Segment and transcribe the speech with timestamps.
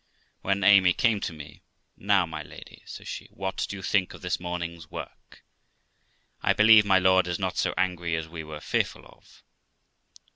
[0.41, 1.61] When Amy came to me,'
[1.95, 5.43] Now, my lady', says she,' what do you think of this morning's work?
[6.41, 9.43] I believe my lord is not so angry as we were fearful of.'